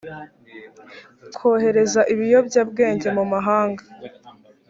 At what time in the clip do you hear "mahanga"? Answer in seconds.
3.31-3.83